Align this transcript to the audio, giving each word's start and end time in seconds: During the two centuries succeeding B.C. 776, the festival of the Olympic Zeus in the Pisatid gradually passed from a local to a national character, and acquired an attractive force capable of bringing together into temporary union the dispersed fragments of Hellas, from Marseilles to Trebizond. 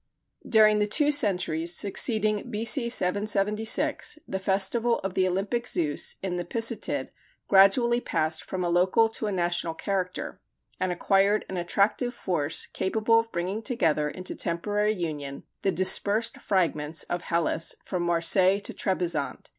During 0.49 0.79
the 0.79 0.87
two 0.87 1.11
centuries 1.11 1.75
succeeding 1.75 2.49
B.C. 2.49 2.89
776, 2.89 4.17
the 4.27 4.39
festival 4.39 4.97
of 5.03 5.13
the 5.13 5.27
Olympic 5.27 5.67
Zeus 5.67 6.15
in 6.23 6.37
the 6.37 6.43
Pisatid 6.43 7.11
gradually 7.47 8.01
passed 8.01 8.43
from 8.43 8.63
a 8.63 8.69
local 8.69 9.09
to 9.09 9.27
a 9.27 9.31
national 9.31 9.75
character, 9.75 10.41
and 10.79 10.91
acquired 10.91 11.45
an 11.49 11.57
attractive 11.57 12.15
force 12.15 12.65
capable 12.65 13.19
of 13.19 13.31
bringing 13.31 13.61
together 13.61 14.09
into 14.09 14.33
temporary 14.33 14.91
union 14.93 15.43
the 15.61 15.71
dispersed 15.71 16.37
fragments 16.41 17.03
of 17.03 17.21
Hellas, 17.21 17.75
from 17.85 18.01
Marseilles 18.01 18.63
to 18.63 18.73
Trebizond. 18.73 19.49